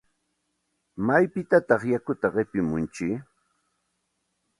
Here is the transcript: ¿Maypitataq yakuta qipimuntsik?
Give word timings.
¿Maypitataq 1.05 1.81
yakuta 1.91 2.27
qipimuntsik? 2.35 3.19